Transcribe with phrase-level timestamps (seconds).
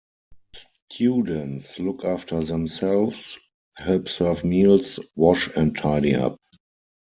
[0.91, 3.37] Students look after themselves,
[3.77, 6.39] help serve meals, wash and tidy up.